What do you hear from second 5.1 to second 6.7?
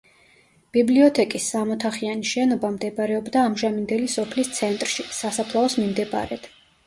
სასაფლაოს მიმდებარედ.